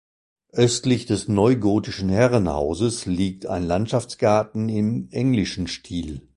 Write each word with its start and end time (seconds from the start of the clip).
Östlich 0.53 1.05
des 1.05 1.27
neugotischen 1.27 2.09
Herrenhauses 2.09 3.05
liegt 3.05 3.45
ein 3.45 3.61
Landschaftsgarten 3.61 4.67
im 4.67 5.09
englischen 5.11 5.67
Stil. 5.67 6.27